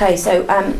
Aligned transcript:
Okay, 0.00 0.16
so 0.16 0.48
um, 0.48 0.74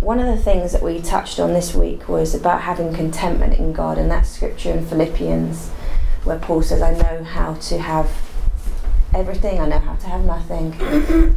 one 0.00 0.18
of 0.18 0.26
the 0.26 0.36
things 0.36 0.72
that 0.72 0.82
we 0.82 1.00
touched 1.00 1.38
on 1.38 1.52
this 1.52 1.76
week 1.76 2.08
was 2.08 2.34
about 2.34 2.62
having 2.62 2.92
contentment 2.92 3.54
in 3.54 3.72
God, 3.72 3.98
and 3.98 4.10
that 4.10 4.26
scripture 4.26 4.72
in 4.72 4.84
Philippians 4.84 5.68
where 6.24 6.40
Paul 6.40 6.60
says, 6.60 6.82
I 6.82 6.90
know 6.90 7.22
how 7.22 7.54
to 7.54 7.78
have 7.78 8.10
everything, 9.14 9.60
I 9.60 9.68
know 9.68 9.78
how 9.78 9.94
to 9.94 10.06
have 10.08 10.24
nothing. 10.24 10.74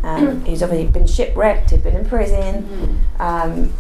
Um, 0.04 0.46
he's 0.46 0.64
obviously 0.64 0.92
been 0.92 1.06
shipwrecked, 1.06 1.70
he'd 1.70 1.84
been 1.84 1.96
in 1.96 2.10
prison, 2.10 3.06
um, 3.20 3.72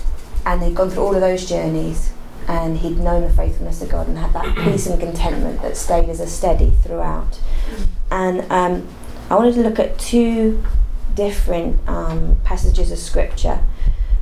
and 0.45 0.61
he'd 0.61 0.75
gone 0.75 0.91
through 0.91 1.03
all 1.03 1.15
of 1.15 1.21
those 1.21 1.49
journeys, 1.49 2.11
and 2.47 2.77
he'd 2.77 2.99
known 2.99 3.23
the 3.23 3.33
faithfulness 3.33 3.81
of 3.81 3.89
God 3.89 4.07
and 4.07 4.19
had 4.19 4.33
that 4.33 4.55
peace 4.55 4.85
and 4.85 4.99
contentment 4.99 5.63
that 5.63 5.77
stayed 5.77 6.09
as 6.09 6.19
a 6.19 6.27
steady 6.27 6.73
throughout. 6.83 7.39
And 8.11 8.41
um, 8.51 8.87
I 9.31 9.35
wanted 9.35 9.55
to 9.55 9.61
look 9.61 9.79
at 9.79 9.97
two 9.97 10.63
different 11.17 11.79
um, 11.89 12.37
passages 12.45 12.91
of 12.91 12.99
scripture. 12.99 13.59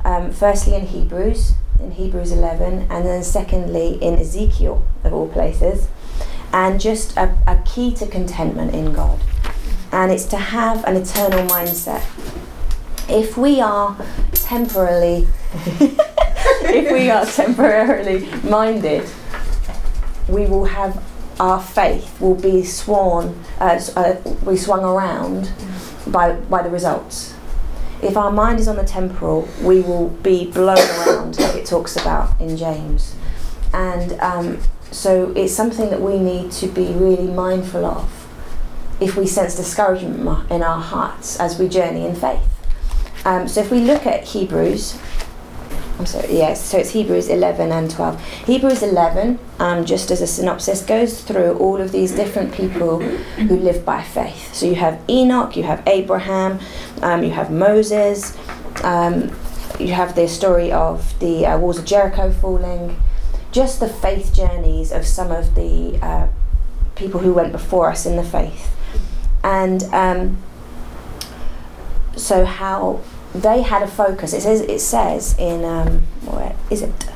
Um, 0.04 0.32
firstly, 0.32 0.74
in 0.74 0.86
Hebrews, 0.86 1.52
in 1.78 1.92
Hebrews 1.92 2.32
11, 2.32 2.88
and 2.90 3.06
then 3.06 3.22
secondly, 3.22 3.98
in 4.02 4.14
Ezekiel, 4.14 4.82
of 5.04 5.12
all 5.12 5.28
places, 5.28 5.88
and 6.52 6.80
just 6.80 7.16
a, 7.16 7.36
a 7.46 7.62
key 7.66 7.92
to 7.94 8.06
contentment 8.06 8.74
in 8.74 8.94
God. 8.94 9.20
And 9.92 10.10
it's 10.10 10.24
to 10.26 10.38
have 10.38 10.84
an 10.84 10.96
eternal 10.96 11.46
mindset. 11.46 12.02
If 13.08 13.36
we 13.36 13.60
are 13.60 13.96
temporarily, 14.32 15.28
if 15.54 16.90
we 16.90 17.10
are 17.10 17.26
temporarily 17.26 18.26
minded, 18.42 19.08
we 20.28 20.46
will 20.46 20.64
have 20.64 21.02
our 21.38 21.60
faith 21.60 22.18
will 22.18 22.34
be 22.34 22.64
sworn, 22.64 23.38
uh, 23.60 23.78
uh, 23.94 24.14
be 24.48 24.56
swung 24.56 24.82
around 24.82 25.52
by, 26.06 26.32
by 26.32 26.62
the 26.62 26.70
results. 26.70 27.34
If 28.02 28.16
our 28.16 28.30
mind 28.30 28.60
is 28.60 28.68
on 28.68 28.76
the 28.76 28.84
temporal, 28.84 29.48
we 29.62 29.80
will 29.80 30.08
be 30.08 30.50
blown 30.50 30.78
around, 30.78 31.38
like 31.38 31.56
it 31.56 31.66
talks 31.66 31.96
about 31.96 32.38
in 32.40 32.56
James. 32.56 33.14
And 33.72 34.12
um, 34.20 34.58
so 34.90 35.32
it's 35.34 35.52
something 35.52 35.90
that 35.90 36.00
we 36.00 36.18
need 36.18 36.52
to 36.52 36.66
be 36.66 36.92
really 36.92 37.28
mindful 37.28 37.84
of 37.84 38.12
if 39.00 39.16
we 39.16 39.26
sense 39.26 39.56
discouragement 39.56 40.50
in 40.50 40.62
our 40.62 40.80
hearts 40.80 41.38
as 41.38 41.58
we 41.58 41.68
journey 41.68 42.06
in 42.06 42.14
faith. 42.14 42.42
Um, 43.24 43.48
so 43.48 43.60
if 43.60 43.70
we 43.70 43.80
look 43.80 44.06
at 44.06 44.24
Hebrews 44.24 44.98
I'm 45.98 46.04
sorry, 46.04 46.36
yes, 46.36 46.62
so 46.62 46.76
it's 46.76 46.90
Hebrews 46.90 47.28
11 47.28 47.72
and 47.72 47.90
12. 47.90 48.20
Hebrews 48.44 48.82
11, 48.82 49.38
um, 49.58 49.86
just 49.86 50.10
as 50.10 50.20
a 50.20 50.26
synopsis, 50.26 50.82
goes 50.82 51.22
through 51.22 51.56
all 51.56 51.80
of 51.80 51.90
these 51.90 52.12
different 52.12 52.52
people 52.52 53.00
who 53.00 53.56
live 53.56 53.82
by 53.82 54.02
faith. 54.02 54.54
So 54.54 54.66
you 54.66 54.74
have 54.74 55.00
Enoch, 55.08 55.56
you 55.56 55.62
have 55.62 55.82
Abraham, 55.86 56.60
um, 57.00 57.22
you 57.22 57.30
have 57.30 57.50
Moses, 57.50 58.36
um, 58.84 59.34
you 59.78 59.94
have 59.94 60.14
the 60.14 60.28
story 60.28 60.70
of 60.70 61.18
the 61.18 61.46
uh, 61.46 61.58
walls 61.58 61.78
of 61.78 61.86
Jericho 61.86 62.30
falling, 62.30 63.00
just 63.50 63.80
the 63.80 63.88
faith 63.88 64.34
journeys 64.34 64.92
of 64.92 65.06
some 65.06 65.30
of 65.30 65.54
the 65.54 65.98
uh, 66.02 66.28
people 66.94 67.20
who 67.20 67.32
went 67.32 67.52
before 67.52 67.88
us 67.88 68.04
in 68.04 68.16
the 68.16 68.22
faith. 68.22 68.76
And 69.42 69.82
um, 69.94 70.42
so 72.16 72.44
how 72.44 73.00
they 73.42 73.62
had 73.62 73.82
a 73.82 73.86
focus. 73.86 74.32
It 74.32 74.42
says 74.42 74.60
it 74.62 74.80
says 74.80 75.36
in 75.38 75.64
um, 75.64 76.02
where 76.24 76.54
is 76.70 76.82
it? 76.82 77.06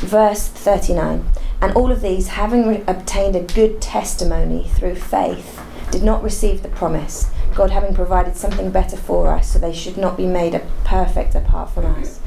Verse 0.00 0.48
39. 0.48 1.24
And 1.60 1.72
all 1.74 1.90
of 1.90 2.02
these, 2.02 2.28
having 2.28 2.68
re- 2.68 2.84
obtained 2.86 3.36
a 3.36 3.40
good 3.40 3.80
testimony 3.80 4.68
through 4.74 4.96
faith, 4.96 5.60
did 5.90 6.02
not 6.02 6.22
receive 6.22 6.62
the 6.62 6.68
promise, 6.68 7.30
God 7.54 7.70
having 7.70 7.94
provided 7.94 8.36
something 8.36 8.70
better 8.70 8.96
for 8.96 9.28
us, 9.28 9.52
so 9.52 9.58
they 9.58 9.72
should 9.72 9.96
not 9.96 10.16
be 10.16 10.26
made 10.26 10.60
perfect 10.84 11.34
apart 11.34 11.70
from 11.70 11.86
us 11.86 12.20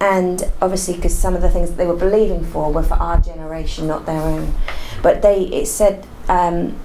and 0.00 0.50
obviously 0.62 0.94
because 0.94 1.16
some 1.16 1.36
of 1.36 1.42
the 1.42 1.50
things 1.50 1.68
that 1.70 1.76
they 1.76 1.86
were 1.86 1.96
believing 1.96 2.42
for 2.42 2.72
were 2.72 2.82
for 2.82 2.94
our 2.94 3.20
generation, 3.20 3.86
not 3.86 4.06
their 4.06 4.20
own. 4.20 4.54
But 5.02 5.22
they, 5.22 5.44
it 5.46 5.66
said 5.66 6.06
um, 6.28 6.78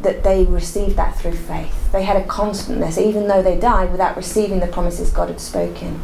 that 0.00 0.24
they 0.24 0.44
received 0.44 0.96
that 0.96 1.18
through 1.18 1.32
faith. 1.32 1.92
They 1.92 2.04
had 2.04 2.16
a 2.16 2.26
constantness, 2.26 2.98
even 2.98 3.28
though 3.28 3.42
they 3.42 3.58
died 3.58 3.90
without 3.90 4.16
receiving 4.16 4.60
the 4.60 4.66
promises 4.66 5.10
God 5.10 5.28
had 5.28 5.40
spoken. 5.40 6.02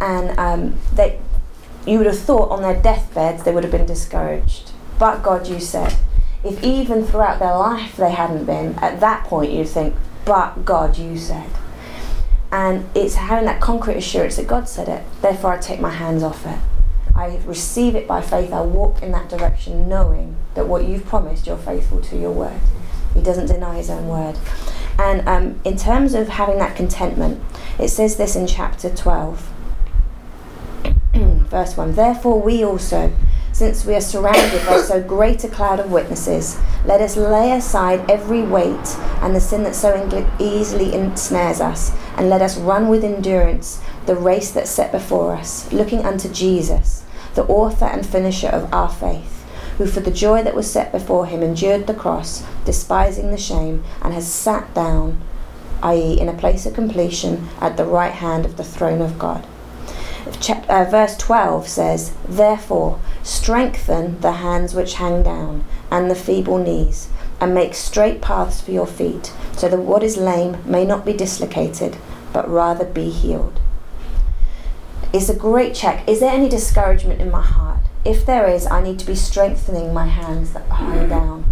And 0.00 0.38
um, 0.38 0.78
they, 0.92 1.18
you 1.86 1.98
would 1.98 2.06
have 2.06 2.18
thought 2.18 2.50
on 2.50 2.62
their 2.62 2.80
deathbeds 2.80 3.44
they 3.44 3.52
would 3.52 3.64
have 3.64 3.72
been 3.72 3.86
discouraged. 3.86 4.72
But 4.98 5.22
God, 5.22 5.48
you 5.48 5.60
said, 5.60 5.96
if 6.44 6.62
even 6.62 7.04
throughout 7.04 7.38
their 7.38 7.56
life 7.56 7.96
they 7.96 8.10
hadn't 8.10 8.44
been, 8.44 8.74
at 8.76 9.00
that 9.00 9.24
point 9.24 9.52
you'd 9.52 9.68
think, 9.68 9.94
but 10.24 10.64
God, 10.64 10.98
you 10.98 11.16
said. 11.16 11.50
And 12.52 12.88
it's 12.94 13.14
having 13.14 13.44
that 13.46 13.60
concrete 13.60 13.96
assurance 13.96 14.36
that 14.36 14.46
God 14.46 14.68
said 14.68 14.88
it, 14.88 15.04
therefore 15.22 15.54
I 15.54 15.58
take 15.58 15.80
my 15.80 15.90
hands 15.90 16.22
off 16.22 16.44
it. 16.46 16.58
I 17.20 17.38
receive 17.44 17.94
it 17.96 18.08
by 18.08 18.22
faith. 18.22 18.50
I 18.50 18.62
walk 18.62 19.02
in 19.02 19.12
that 19.12 19.28
direction 19.28 19.90
knowing 19.90 20.36
that 20.54 20.66
what 20.66 20.86
you've 20.86 21.04
promised, 21.04 21.46
you're 21.46 21.58
faithful 21.58 22.00
to 22.00 22.16
your 22.16 22.30
word. 22.30 22.58
He 23.12 23.20
doesn't 23.20 23.44
deny 23.44 23.76
his 23.76 23.90
own 23.90 24.08
word. 24.08 24.38
And 24.98 25.28
um, 25.28 25.60
in 25.62 25.76
terms 25.76 26.14
of 26.14 26.28
having 26.28 26.56
that 26.60 26.76
contentment, 26.76 27.42
it 27.78 27.88
says 27.88 28.16
this 28.16 28.36
in 28.36 28.46
chapter 28.46 28.88
12, 28.88 29.52
verse 31.14 31.76
1 31.76 31.94
Therefore, 31.94 32.40
we 32.40 32.64
also 32.64 33.12
since 33.52 33.84
we 33.84 33.94
are 33.94 34.00
surrounded 34.00 34.64
by 34.64 34.78
so 34.80 35.02
great 35.02 35.44
a 35.44 35.48
cloud 35.48 35.80
of 35.80 35.92
witnesses, 35.92 36.58
let 36.86 37.02
us 37.02 37.18
lay 37.18 37.52
aside 37.52 38.10
every 38.10 38.40
weight 38.40 38.96
and 39.20 39.36
the 39.36 39.40
sin 39.40 39.64
that 39.64 39.74
so 39.74 39.92
easily 40.38 40.94
ensnares 40.94 41.60
us, 41.60 41.92
and 42.16 42.30
let 42.30 42.40
us 42.40 42.56
run 42.56 42.88
with 42.88 43.04
endurance 43.04 43.82
the 44.06 44.14
race 44.14 44.50
that's 44.52 44.70
set 44.70 44.90
before 44.90 45.34
us, 45.34 45.70
looking 45.72 46.06
unto 46.06 46.32
Jesus, 46.32 47.04
the 47.34 47.44
author 47.44 47.84
and 47.84 48.04
finisher 48.04 48.48
of 48.48 48.72
our 48.72 48.88
faith, 48.88 49.46
who 49.78 49.86
for 49.86 50.00
the 50.00 50.10
joy 50.10 50.42
that 50.42 50.54
was 50.54 50.70
set 50.70 50.92
before 50.92 51.26
him 51.26 51.42
endured 51.42 51.86
the 51.86 51.94
cross, 51.94 52.44
despising 52.64 53.30
the 53.30 53.38
shame, 53.38 53.82
and 54.02 54.12
has 54.12 54.30
sat 54.30 54.72
down, 54.74 55.20
i.e., 55.82 56.20
in 56.20 56.28
a 56.28 56.34
place 56.34 56.66
of 56.66 56.74
completion, 56.74 57.48
at 57.60 57.76
the 57.76 57.84
right 57.84 58.14
hand 58.14 58.44
of 58.44 58.56
the 58.56 58.64
throne 58.64 59.00
of 59.00 59.18
God. 59.18 59.46
Uh, 60.68 60.84
verse 60.84 61.16
12 61.16 61.66
says, 61.66 62.12
Therefore, 62.28 63.00
strengthen 63.22 64.20
the 64.20 64.32
hands 64.32 64.74
which 64.74 64.94
hang 64.94 65.22
down, 65.22 65.64
and 65.90 66.10
the 66.10 66.14
feeble 66.14 66.58
knees, 66.58 67.08
and 67.40 67.54
make 67.54 67.74
straight 67.74 68.20
paths 68.20 68.60
for 68.60 68.70
your 68.70 68.86
feet, 68.86 69.32
so 69.56 69.68
that 69.68 69.80
what 69.80 70.02
is 70.02 70.16
lame 70.16 70.58
may 70.64 70.84
not 70.84 71.06
be 71.06 71.12
dislocated, 71.12 71.96
but 72.32 72.48
rather 72.48 72.84
be 72.84 73.08
healed. 73.08 73.60
It's 75.12 75.28
a 75.28 75.34
great 75.34 75.74
check. 75.74 76.08
Is 76.08 76.20
there 76.20 76.32
any 76.32 76.48
discouragement 76.48 77.20
in 77.20 77.30
my 77.30 77.42
heart? 77.42 77.80
If 78.04 78.24
there 78.24 78.46
is, 78.46 78.66
I 78.66 78.80
need 78.80 78.98
to 79.00 79.06
be 79.06 79.16
strengthening 79.16 79.92
my 79.92 80.06
hands 80.06 80.52
that 80.52 80.64
hang 80.70 81.08
down. 81.08 81.44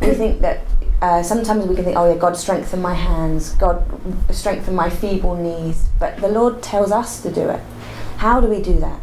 We 0.00 0.12
think 0.12 0.42
that 0.42 0.60
uh, 1.00 1.22
sometimes 1.22 1.66
we 1.66 1.74
can 1.74 1.84
think, 1.84 1.96
oh 1.96 2.12
yeah, 2.12 2.18
God 2.18 2.36
strengthen 2.36 2.82
my 2.82 2.94
hands, 2.94 3.52
God 3.54 3.84
strengthen 4.30 4.74
my 4.74 4.90
feeble 4.90 5.34
knees, 5.34 5.88
but 5.98 6.18
the 6.18 6.28
Lord 6.28 6.62
tells 6.62 6.92
us 6.92 7.22
to 7.22 7.32
do 7.32 7.48
it. 7.48 7.60
How 8.18 8.40
do 8.40 8.48
we 8.48 8.60
do 8.62 8.78
that? 8.80 9.00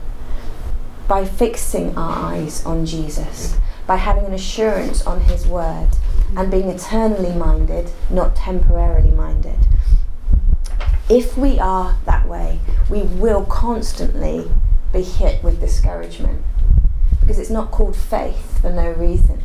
By 1.07 1.25
fixing 1.25 1.97
our 1.97 2.34
eyes 2.34 2.63
on 2.66 2.85
Jesus, 2.85 3.57
by 3.88 3.97
having 3.97 4.25
an 4.25 4.34
assurance 4.34 5.06
on 5.06 5.22
His 5.22 5.46
word, 5.47 5.90
and 6.38 6.50
being 6.50 6.69
eternally 6.69 7.35
minded, 7.35 7.91
not 8.09 8.35
temporarily 8.35 9.12
minded. 9.12 9.57
If 11.09 11.38
we 11.38 11.59
are 11.59 11.97
that 12.06 12.28
way, 12.28 12.59
we 12.90 13.02
will 13.02 13.46
constantly 13.46 14.50
be 14.91 15.02
hit 15.02 15.44
with 15.44 15.59
discouragement 15.59 16.44
because 17.19 17.40
it's 17.40 17.50
not 17.50 17.72
called 17.72 17.96
faith 17.96 18.62
for 18.62 18.69
no 18.69 18.91
reason. 18.91 19.41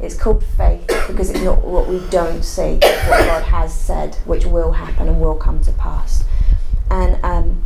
It's 0.00 0.16
called 0.16 0.44
faith 0.44 0.86
because 1.06 1.30
it's 1.30 1.40
not 1.40 1.64
what 1.64 1.88
we 1.88 2.00
don't 2.10 2.42
see, 2.42 2.74
what 2.74 3.26
God 3.26 3.42
has 3.44 3.78
said, 3.78 4.16
which 4.26 4.44
will 4.44 4.72
happen 4.72 5.08
and 5.08 5.20
will 5.20 5.34
come 5.34 5.62
to 5.64 5.72
pass. 5.72 6.24
And 6.90 7.22
um, 7.24 7.62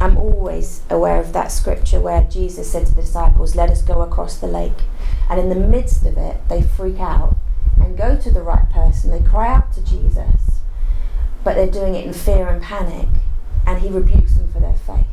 I'm 0.00 0.16
always 0.16 0.82
aware 0.90 1.20
of 1.20 1.32
that 1.32 1.52
scripture 1.52 2.00
where 2.00 2.22
Jesus 2.24 2.72
said 2.72 2.86
to 2.86 2.94
the 2.94 3.02
disciples, 3.02 3.54
Let 3.54 3.70
us 3.70 3.82
go 3.82 4.02
across 4.02 4.36
the 4.36 4.48
lake. 4.48 4.72
And 5.30 5.38
in 5.38 5.48
the 5.48 5.54
midst 5.54 6.04
of 6.04 6.16
it, 6.16 6.36
they 6.48 6.62
freak 6.62 6.98
out 6.98 7.36
and 7.80 7.96
go 7.96 8.16
to 8.16 8.30
the 8.30 8.42
right 8.42 8.68
person. 8.70 9.10
They 9.10 9.28
cry 9.28 9.48
out 9.48 9.72
to 9.74 9.84
Jesus, 9.84 10.51
but 11.44 11.54
they're 11.54 11.70
doing 11.70 11.94
it 11.94 12.06
in 12.06 12.12
fear 12.12 12.48
and 12.48 12.62
panic. 12.62 13.08
And 13.66 13.80
he 13.80 13.88
rebukes 13.88 14.34
them 14.34 14.52
for 14.52 14.60
their 14.60 14.74
faith. 14.74 15.06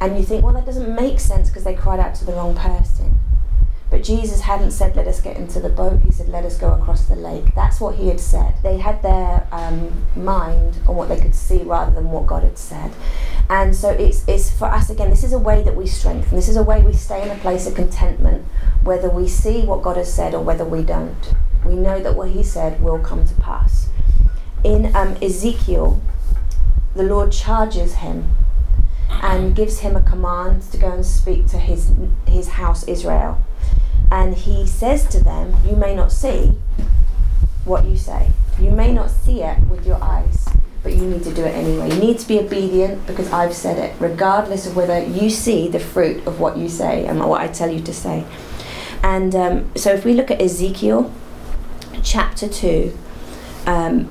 And 0.00 0.16
you 0.16 0.22
think, 0.22 0.44
well, 0.44 0.54
that 0.54 0.66
doesn't 0.66 0.94
make 0.94 1.18
sense 1.18 1.48
because 1.48 1.64
they 1.64 1.74
cried 1.74 2.00
out 2.00 2.14
to 2.16 2.24
the 2.24 2.32
wrong 2.32 2.54
person. 2.54 3.18
But 3.90 4.02
Jesus 4.02 4.42
hadn't 4.42 4.72
said, 4.72 4.94
let 4.96 5.06
us 5.06 5.20
get 5.20 5.38
into 5.38 5.60
the 5.60 5.70
boat. 5.70 6.02
He 6.02 6.12
said, 6.12 6.28
let 6.28 6.44
us 6.44 6.58
go 6.58 6.74
across 6.74 7.06
the 7.06 7.16
lake. 7.16 7.54
That's 7.54 7.80
what 7.80 7.94
he 7.94 8.08
had 8.08 8.20
said. 8.20 8.54
They 8.62 8.76
had 8.76 9.02
their 9.02 9.48
um, 9.50 10.04
mind 10.14 10.76
on 10.86 10.94
what 10.94 11.08
they 11.08 11.18
could 11.18 11.34
see 11.34 11.62
rather 11.62 11.92
than 11.92 12.10
what 12.10 12.26
God 12.26 12.42
had 12.42 12.58
said. 12.58 12.92
And 13.48 13.74
so 13.74 13.88
it's, 13.88 14.28
it's 14.28 14.50
for 14.50 14.66
us, 14.66 14.90
again, 14.90 15.08
this 15.08 15.24
is 15.24 15.32
a 15.32 15.38
way 15.38 15.62
that 15.62 15.74
we 15.74 15.86
strengthen. 15.86 16.36
This 16.36 16.50
is 16.50 16.56
a 16.56 16.62
way 16.62 16.82
we 16.82 16.92
stay 16.92 17.22
in 17.22 17.30
a 17.30 17.40
place 17.40 17.66
of 17.66 17.74
contentment, 17.74 18.44
whether 18.82 19.08
we 19.08 19.26
see 19.26 19.62
what 19.62 19.82
God 19.82 19.96
has 19.96 20.12
said 20.12 20.34
or 20.34 20.42
whether 20.42 20.66
we 20.66 20.82
don't. 20.82 21.34
We 21.64 21.74
know 21.74 21.98
that 22.00 22.14
what 22.14 22.28
he 22.28 22.42
said 22.42 22.82
will 22.82 22.98
come 22.98 23.26
to 23.26 23.34
pass. 23.36 23.87
In 24.64 24.94
um, 24.94 25.16
Ezekiel, 25.22 26.00
the 26.94 27.02
Lord 27.02 27.32
charges 27.32 27.96
him 27.96 28.28
and 29.08 29.54
gives 29.54 29.80
him 29.80 29.96
a 29.96 30.02
command 30.02 30.62
to 30.72 30.78
go 30.78 30.92
and 30.92 31.04
speak 31.04 31.46
to 31.48 31.58
his, 31.58 31.92
his 32.26 32.48
house 32.50 32.86
Israel 32.88 33.42
and 34.10 34.34
he 34.34 34.66
says 34.66 35.06
to 35.08 35.22
them, 35.22 35.54
You 35.66 35.76
may 35.76 35.94
not 35.94 36.12
see 36.12 36.54
what 37.64 37.84
you 37.84 37.96
say. 37.96 38.30
You 38.58 38.70
may 38.70 38.92
not 38.92 39.10
see 39.10 39.42
it 39.42 39.58
with 39.68 39.86
your 39.86 40.02
eyes, 40.02 40.48
but 40.82 40.94
you 40.94 41.06
need 41.06 41.22
to 41.24 41.34
do 41.34 41.44
it 41.44 41.54
anyway. 41.54 41.90
You 41.90 42.00
need 42.00 42.18
to 42.18 42.26
be 42.26 42.38
obedient 42.38 43.06
because 43.06 43.30
I've 43.30 43.54
said 43.54 43.78
it, 43.78 43.94
regardless 44.00 44.66
of 44.66 44.76
whether 44.76 45.04
you 45.04 45.30
see 45.30 45.68
the 45.68 45.78
fruit 45.78 46.26
of 46.26 46.40
what 46.40 46.56
you 46.56 46.68
say 46.68 47.06
and 47.06 47.20
what 47.28 47.42
I 47.42 47.48
tell 47.48 47.70
you 47.70 47.80
to 47.82 47.92
say. 47.92 48.24
And 49.02 49.34
um, 49.34 49.76
so 49.76 49.92
if 49.92 50.04
we 50.04 50.14
look 50.14 50.30
at 50.30 50.40
Ezekiel 50.40 51.12
chapter 52.02 52.48
2, 52.48 52.96
um, 53.66 54.10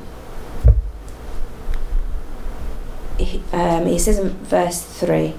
he, 3.17 3.43
um, 3.51 3.85
he 3.85 3.99
says 3.99 4.19
in 4.19 4.29
verse 4.45 4.81
3 4.81 5.33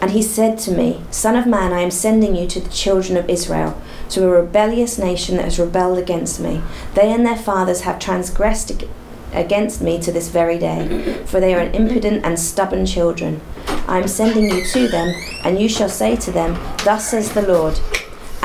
and 0.00 0.10
he 0.10 0.22
said 0.22 0.58
to 0.58 0.72
me, 0.72 1.00
Son 1.10 1.36
of 1.36 1.46
man, 1.46 1.72
I 1.72 1.80
am 1.80 1.90
sending 1.90 2.36
you 2.36 2.46
to 2.48 2.60
the 2.60 2.70
children 2.70 3.16
of 3.16 3.30
Israel, 3.30 3.80
to 4.10 4.24
a 4.24 4.42
rebellious 4.42 4.98
nation 4.98 5.36
that 5.36 5.44
has 5.44 5.58
rebelled 5.58 5.98
against 5.98 6.38
me. 6.38 6.60
They 6.94 7.10
and 7.12 7.24
their 7.24 7.36
fathers 7.36 7.82
have 7.82 7.98
transgressed 7.98 8.84
against 9.32 9.80
me 9.80 9.98
to 10.00 10.12
this 10.12 10.28
very 10.28 10.58
day, 10.58 11.22
for 11.24 11.40
they 11.40 11.54
are 11.54 11.60
an 11.60 11.74
impudent 11.74 12.24
and 12.24 12.38
stubborn 12.38 12.84
children. 12.84 13.40
I 13.88 13.98
am 13.98 14.08
sending 14.08 14.50
you 14.50 14.64
to 14.64 14.88
them, 14.88 15.14
and 15.44 15.58
you 15.58 15.68
shall 15.68 15.88
say 15.88 16.16
to 16.16 16.30
them, 16.30 16.58
Thus 16.84 17.10
says 17.10 17.32
the 17.32 17.42
Lord. 17.42 17.80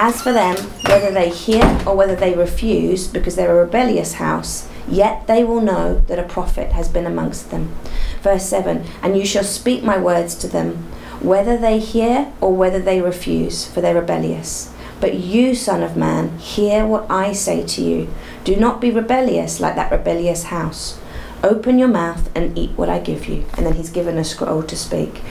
As 0.03 0.19
for 0.19 0.33
them, 0.33 0.55
whether 0.87 1.11
they 1.11 1.29
hear 1.29 1.63
or 1.85 1.95
whether 1.95 2.15
they 2.15 2.33
refuse, 2.33 3.07
because 3.07 3.35
they're 3.35 3.55
a 3.55 3.63
rebellious 3.63 4.15
house, 4.15 4.67
yet 4.87 5.27
they 5.27 5.43
will 5.43 5.61
know 5.61 5.99
that 6.07 6.17
a 6.17 6.23
prophet 6.23 6.71
has 6.71 6.89
been 6.89 7.05
amongst 7.05 7.51
them. 7.51 7.75
Verse 8.23 8.43
7 8.45 8.83
And 9.03 9.15
you 9.15 9.23
shall 9.23 9.43
speak 9.43 9.83
my 9.83 9.99
words 9.99 10.33
to 10.39 10.47
them 10.47 10.87
whether 11.21 11.55
they 11.55 11.77
hear 11.77 12.33
or 12.41 12.55
whether 12.55 12.79
they 12.79 12.99
refuse, 12.99 13.67
for 13.67 13.79
they're 13.79 13.93
rebellious. 13.93 14.73
But 14.99 15.13
you, 15.13 15.53
Son 15.53 15.83
of 15.83 15.95
Man, 15.95 16.35
hear 16.39 16.83
what 16.83 17.05
I 17.07 17.31
say 17.33 17.63
to 17.63 17.81
you. 17.83 18.11
Do 18.43 18.55
not 18.55 18.81
be 18.81 18.89
rebellious 18.89 19.59
like 19.59 19.75
that 19.75 19.91
rebellious 19.91 20.45
house. 20.45 20.99
Open 21.43 21.77
your 21.77 21.89
mouth 21.89 22.27
and 22.35 22.57
eat 22.57 22.71
what 22.71 22.89
I 22.89 22.97
give 22.97 23.27
you. 23.27 23.45
And 23.55 23.67
then 23.67 23.73
he's 23.75 23.91
given 23.91 24.17
a 24.17 24.23
scroll 24.23 24.63
to 24.63 24.75
speak. 24.75 25.21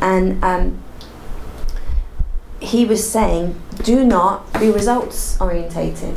And 0.00 0.42
um, 0.42 0.82
he 2.60 2.84
was 2.84 3.08
saying, 3.08 3.60
do 3.82 4.04
not 4.04 4.52
be 4.58 4.70
results 4.70 5.40
orientated. 5.40 6.16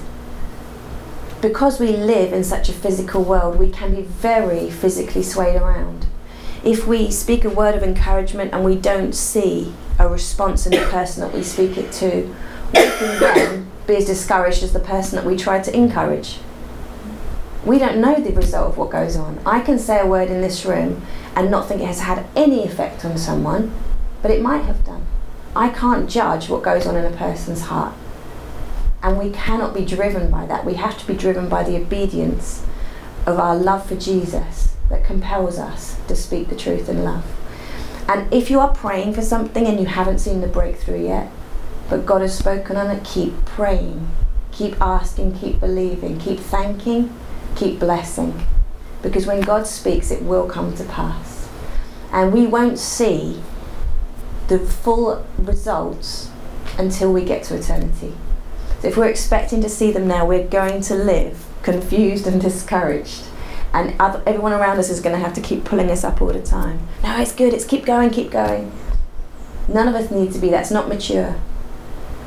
Because 1.42 1.80
we 1.80 1.96
live 1.98 2.34
in 2.34 2.44
such 2.44 2.70
a 2.70 2.74
physical 2.74 3.24
world, 3.24 3.58
we 3.58 3.70
can 3.70 3.96
be 3.96 4.02
very 4.02 4.70
physically 4.70 5.24
swayed 5.24 5.56
around 5.56 6.06
if 6.64 6.86
we 6.86 7.10
speak 7.10 7.44
a 7.44 7.50
word 7.50 7.76
of 7.76 7.84
encouragement 7.84 8.54
and 8.54 8.64
we 8.64 8.76
don't 8.76 9.14
see 9.14 9.74
a 9.98 10.08
response 10.08 10.66
in 10.66 10.72
the 10.72 10.86
person 10.88 11.22
that 11.22 11.34
we 11.34 11.44
speak 11.44 11.78
it 11.78 11.92
to, 11.92 12.34
we 12.74 12.82
can 12.82 13.20
then 13.20 13.72
be 13.88 13.96
as 13.96 14.06
discouraged 14.06 14.64
as 14.64 14.74
the 14.74 14.80
person 14.80 15.16
that 15.16 15.26
we 15.26 15.36
tried 15.36 15.64
to 15.64 15.76
encourage. 15.76 16.38
We 17.66 17.80
don't 17.80 18.00
know 18.00 18.16
the 18.16 18.32
result 18.32 18.70
of 18.70 18.78
what 18.78 18.90
goes 18.90 19.16
on. 19.16 19.40
I 19.46 19.62
can 19.62 19.78
say 19.78 20.00
a 20.00 20.06
word 20.06 20.30
in 20.30 20.42
this 20.42 20.66
room 20.66 21.06
and 21.36 21.50
not 21.50 21.68
think 21.68 21.82
it 21.82 21.86
has 21.86 22.02
had 22.02 22.26
any 22.36 22.64
effect 22.64 23.06
on 23.06 23.18
someone, 23.18 23.74
but 24.22 24.32
it 24.32 24.42
might 24.42 24.64
have 24.64 24.86
done. 24.86 25.06
I 25.56 25.70
can't 25.70 26.10
judge 26.10 26.50
what 26.50 26.64
goes 26.64 26.86
on 26.86 26.96
in 26.96 27.06
a 27.06 27.16
person's 27.16 27.62
heart. 27.62 27.94
And 29.04 29.18
we 29.18 29.32
cannot 29.32 29.74
be 29.74 29.84
driven 29.84 30.30
by 30.30 30.46
that. 30.46 30.66
We 30.66 30.76
have 30.76 30.98
to 31.00 31.08
be 31.08 31.16
driven 31.16 31.50
by 31.50 31.64
the 31.64 31.76
obedience 31.76 32.66
of 33.26 33.40
our 33.40 33.56
love 33.56 33.86
for 33.86 33.96
Jesus 33.96 34.76
that 34.90 35.04
compels 35.04 35.58
us 35.58 35.98
to 36.08 36.16
speak 36.16 36.50
the 36.50 36.56
truth 36.56 36.88
in 36.88 37.04
love. 37.04 37.26
And 38.08 38.32
if 38.34 38.50
you 38.50 38.60
are 38.60 38.74
praying 38.74 39.14
for 39.14 39.22
something 39.22 39.66
and 39.66 39.80
you 39.80 39.86
haven't 39.86 40.20
seen 40.20 40.42
the 40.42 40.48
breakthrough 40.48 41.06
yet, 41.06 41.32
but 41.90 42.06
God 42.06 42.22
has 42.22 42.38
spoken 42.38 42.78
on 42.78 42.90
it, 42.92 43.04
keep 43.04 43.46
praying, 43.46 44.10
keep 44.52 44.80
asking, 44.82 45.38
keep 45.38 45.60
believing, 45.60 46.20
keep 46.20 46.40
thanking, 46.40 47.14
keep 47.56 47.80
blessing. 47.80 48.46
Because 49.02 49.26
when 49.26 49.42
God 49.42 49.66
speaks, 49.66 50.12
it 50.12 50.24
will 50.24 50.48
come 50.48 50.76
to 50.76 50.84
pass. 50.84 51.50
And 52.12 52.34
we 52.34 52.48
won't 52.48 52.78
see 52.78 53.42
the 54.48 54.60
full 54.60 55.26
results 55.38 56.30
until 56.78 57.12
we 57.12 57.24
get 57.24 57.44
to 57.44 57.56
eternity. 57.56 58.14
So 58.82 58.88
if 58.88 58.98
we're 58.98 59.10
expecting 59.10 59.62
to 59.62 59.70
see 59.70 59.92
them 59.92 60.08
now, 60.08 60.26
we're 60.26 60.48
going 60.48 60.82
to 60.84 60.96
live 60.96 61.46
confused 61.64 62.26
and 62.28 62.42
discouraged 62.50 63.26
and 63.74 63.96
other, 64.00 64.22
everyone 64.26 64.54
around 64.54 64.80
us 64.80 64.90
is 64.90 65.00
going 65.00 65.16
to 65.16 65.22
have 65.22 65.34
to 65.34 65.42
keep 65.42 65.64
pulling 65.64 65.90
us 65.90 66.04
up 66.04 66.22
all 66.22 66.28
the 66.34 66.42
time. 66.42 66.80
No, 67.04 67.20
it's 67.22 67.34
good. 67.34 67.54
It's 67.54 67.66
keep 67.66 67.86
going, 67.86 68.10
keep 68.10 68.32
going. 68.32 68.72
None 69.68 69.88
of 69.88 69.96
us 69.96 70.12
need 70.12 70.34
to 70.34 70.40
be. 70.40 70.50
That's 70.50 70.72
not 70.72 70.90
mature. 70.90 71.36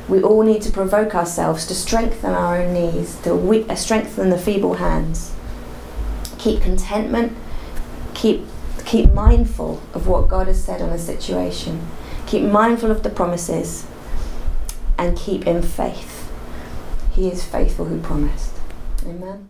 We 0.07 0.21
all 0.21 0.43
need 0.43 0.61
to 0.63 0.71
provoke 0.71 1.13
ourselves 1.13 1.65
to 1.67 1.75
strengthen 1.75 2.31
our 2.31 2.57
own 2.57 2.73
knees, 2.73 3.17
to 3.21 3.35
we- 3.35 3.67
uh, 3.69 3.75
strengthen 3.75 4.29
the 4.29 4.37
feeble 4.37 4.75
hands. 4.75 5.33
Keep 6.37 6.61
contentment. 6.61 7.33
Keep 8.13 8.45
keep 8.85 9.11
mindful 9.13 9.81
of 9.95 10.07
what 10.07 10.27
God 10.27 10.45
has 10.45 10.63
said 10.63 10.79
on 10.79 10.89
a 10.89 10.99
situation. 10.99 11.87
Keep 12.27 12.43
mindful 12.43 12.91
of 12.91 13.03
the 13.03 13.09
promises, 13.09 13.85
and 14.97 15.17
keep 15.17 15.45
in 15.45 15.61
faith. 15.61 16.31
He 17.11 17.29
is 17.29 17.45
faithful 17.45 17.85
who 17.85 18.01
promised. 18.01 18.51
Amen. 19.05 19.49